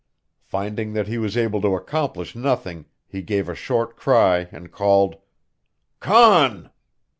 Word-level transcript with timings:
Finding 0.47 0.93
that 0.93 1.07
he 1.07 1.19
was 1.19 1.37
able 1.37 1.61
to 1.61 1.75
accomplish 1.75 2.35
nothing, 2.35 2.85
he 3.07 3.21
gave 3.21 3.47
a 3.47 3.53
short 3.53 3.95
cry 3.95 4.47
and 4.51 4.71
called: 4.71 5.17
"Conn!" 5.99 6.71